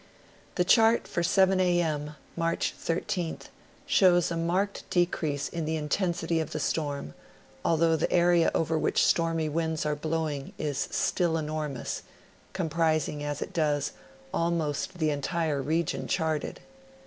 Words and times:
The 0.55 0.63
chart 0.65 1.07
for 1.07 1.21
7 1.21 1.59
a. 1.59 1.79
m., 1.79 2.15
March 2.35 2.73
13th, 2.75 3.49
shows 3.85 4.31
a 4.31 4.35
marked 4.35 4.89
decrease 4.89 5.47
in 5.47 5.65
the 5.65 5.75
intensity 5.75 6.39
of 6.39 6.53
the 6.53 6.59
storm, 6.59 7.13
although 7.63 7.95
the 7.95 8.11
area 8.11 8.49
over 8.55 8.79
which 8.79 9.05
stormy 9.05 9.47
winds 9.47 9.85
ate 9.85 10.01
blowing 10.01 10.53
is 10.57 10.87
still 10.89 11.37
enormous, 11.37 12.01
comprising, 12.51 13.23
as 13.23 13.43
it 13.43 13.53
does, 13.53 13.91
almost 14.33 14.97
the 14.97 15.11
entire 15.11 15.61
region 15.61 16.07
charted. 16.07 16.61